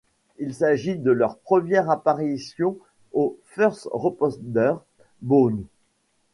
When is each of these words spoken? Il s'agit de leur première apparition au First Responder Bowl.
Il 0.39 0.55
s'agit 0.55 0.97
de 0.97 1.11
leur 1.11 1.37
première 1.37 1.91
apparition 1.91 2.75
au 3.13 3.37
First 3.45 3.87
Responder 3.93 4.73
Bowl. 5.21 5.63